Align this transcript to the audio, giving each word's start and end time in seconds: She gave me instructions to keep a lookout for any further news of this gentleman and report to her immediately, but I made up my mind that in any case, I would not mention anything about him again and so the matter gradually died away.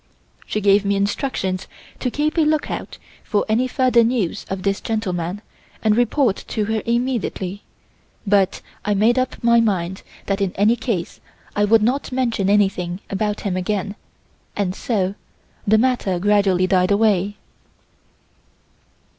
She 0.47 0.61
gave 0.61 0.83
me 0.83 0.95
instructions 0.95 1.67
to 1.99 2.09
keep 2.09 2.35
a 2.35 2.41
lookout 2.41 2.97
for 3.23 3.45
any 3.47 3.67
further 3.67 4.03
news 4.03 4.47
of 4.49 4.63
this 4.63 4.81
gentleman 4.81 5.43
and 5.83 5.95
report 5.95 6.43
to 6.47 6.65
her 6.65 6.81
immediately, 6.87 7.61
but 8.25 8.63
I 8.83 8.95
made 8.95 9.19
up 9.19 9.35
my 9.43 9.59
mind 9.59 10.01
that 10.25 10.41
in 10.41 10.53
any 10.53 10.75
case, 10.75 11.19
I 11.55 11.65
would 11.65 11.83
not 11.83 12.11
mention 12.11 12.49
anything 12.49 12.99
about 13.11 13.41
him 13.41 13.55
again 13.55 13.95
and 14.55 14.73
so 14.73 15.13
the 15.67 15.77
matter 15.77 16.17
gradually 16.17 16.65
died 16.65 16.89
away. 16.89 17.37